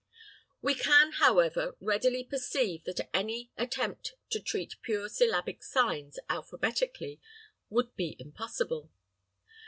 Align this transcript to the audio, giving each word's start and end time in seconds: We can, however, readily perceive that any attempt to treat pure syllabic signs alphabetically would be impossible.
We 0.63 0.73
can, 0.73 1.11
however, 1.17 1.77
readily 1.79 2.23
perceive 2.23 2.85
that 2.85 3.07
any 3.13 3.51
attempt 3.55 4.15
to 4.31 4.39
treat 4.39 4.77
pure 4.81 5.07
syllabic 5.07 5.61
signs 5.61 6.17
alphabetically 6.27 7.21
would 7.69 7.95
be 7.95 8.15
impossible. 8.17 8.89